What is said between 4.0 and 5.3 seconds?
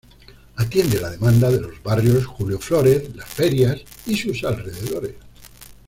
y sus alrededores.